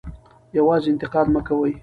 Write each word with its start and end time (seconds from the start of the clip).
یوازې 0.57 0.87
انتقاد 0.91 1.27
مه 1.33 1.41
کوئ. 1.47 1.73